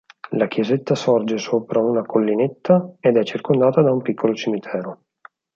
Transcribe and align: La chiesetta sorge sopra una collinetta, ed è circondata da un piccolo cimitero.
La 0.31 0.47
chiesetta 0.47 0.95
sorge 0.95 1.37
sopra 1.37 1.79
una 1.79 2.01
collinetta, 2.03 2.95
ed 2.99 3.17
è 3.17 3.23
circondata 3.23 3.83
da 3.83 3.91
un 3.93 4.01
piccolo 4.01 4.33
cimitero. 4.33 5.03